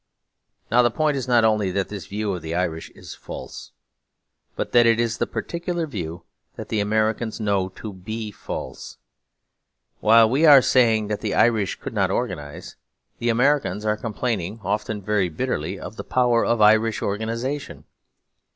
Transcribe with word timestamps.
Now 0.71 0.81
the 0.81 0.89
point 0.89 1.15
is 1.15 1.27
not 1.27 1.45
only 1.45 1.69
that 1.69 1.89
this 1.89 2.07
view 2.07 2.33
of 2.33 2.41
the 2.41 2.55
Irish 2.55 2.89
is 2.95 3.13
false, 3.13 3.71
but 4.55 4.71
that 4.71 4.87
it 4.87 4.99
is 4.99 5.19
the 5.19 5.27
particular 5.27 5.85
view 5.85 6.23
that 6.55 6.69
the 6.69 6.79
Americans 6.79 7.39
know 7.39 7.69
to 7.75 7.93
be 7.93 8.31
false. 8.31 8.97
While 9.99 10.27
we 10.27 10.43
are 10.47 10.59
saying 10.63 11.05
that 11.09 11.19
the 11.21 11.35
Irish 11.35 11.75
could 11.79 11.93
not 11.93 12.09
organise, 12.09 12.77
the 13.19 13.29
Americans 13.29 13.85
are 13.85 13.95
complaining, 13.95 14.59
often 14.63 15.03
very 15.03 15.29
bitterly, 15.29 15.79
of 15.79 15.97
the 15.97 16.03
power 16.03 16.43
of 16.43 16.61
Irish 16.61 17.03
organisation. 17.03 17.83